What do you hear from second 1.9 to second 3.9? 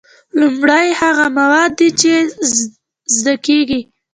چې زده کیږي.